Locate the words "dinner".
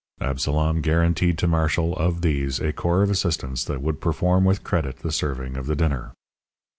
5.75-6.13